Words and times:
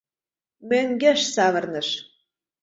Мӧҥгеш 0.69 1.21
савырныш. 1.33 1.89